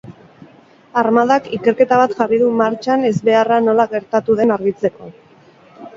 Armadak 1.01 1.49
ikerketa 1.57 1.99
bat 2.01 2.17
jarri 2.21 2.41
du 2.45 2.49
martxan 2.63 3.07
ezbeharra 3.13 3.61
nola 3.69 3.89
gertatu 3.95 4.39
den 4.41 4.55
argitzeko. 4.57 5.13